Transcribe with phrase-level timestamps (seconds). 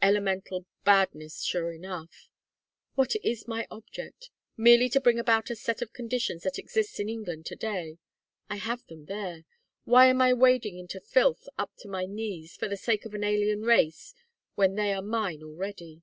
[0.00, 2.28] elemental badness, sure enough!
[2.94, 4.30] What is my object?
[4.56, 7.98] Merely to bring about a set of conditions that exists in England to day.
[8.48, 9.44] I have them there.
[9.84, 13.24] Why am I wading into filth up to my knees, for the sake of an
[13.24, 14.14] alien race,
[14.54, 16.02] when they are mine already?"